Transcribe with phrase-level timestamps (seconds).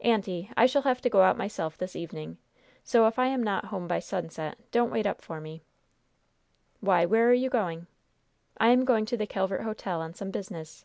[0.00, 2.36] "Aunty, I shall have to go out myself this evening,
[2.82, 5.62] so, if I am not home by sunset, don't wait up for me."
[6.80, 7.86] "Why, where are you going?"
[8.58, 10.84] "I am going to the Calvert Hotel on some business."